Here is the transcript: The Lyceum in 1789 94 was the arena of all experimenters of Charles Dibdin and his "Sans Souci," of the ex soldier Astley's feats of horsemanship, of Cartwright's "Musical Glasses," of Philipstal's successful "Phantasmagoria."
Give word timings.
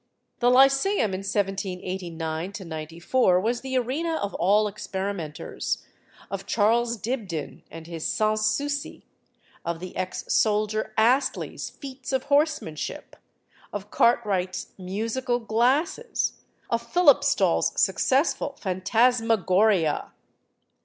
The 0.39 0.49
Lyceum 0.49 1.13
in 1.13 1.19
1789 1.21 2.53
94 2.65 3.39
was 3.39 3.61
the 3.61 3.77
arena 3.77 4.15
of 4.15 4.33
all 4.33 4.67
experimenters 4.67 5.85
of 6.31 6.47
Charles 6.47 6.97
Dibdin 6.97 7.61
and 7.69 7.85
his 7.85 8.03
"Sans 8.07 8.43
Souci," 8.43 9.05
of 9.63 9.79
the 9.79 9.95
ex 9.95 10.25
soldier 10.33 10.91
Astley's 10.97 11.69
feats 11.69 12.11
of 12.11 12.23
horsemanship, 12.23 13.15
of 13.71 13.91
Cartwright's 13.91 14.73
"Musical 14.79 15.37
Glasses," 15.37 16.33
of 16.71 16.81
Philipstal's 16.81 17.71
successful 17.79 18.55
"Phantasmagoria." 18.59 20.11